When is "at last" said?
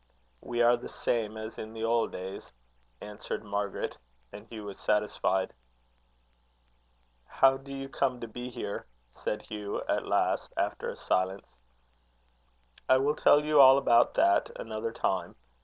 9.87-10.51